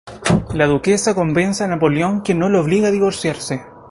La 0.55 0.65
duquesa 0.65 1.13
convence 1.13 1.63
a 1.63 1.67
Napoleón 1.67 2.23
que 2.23 2.33
no 2.33 2.49
la 2.49 2.61
obligue 2.61 2.87
a 2.87 2.91
divorciarse. 2.91 3.61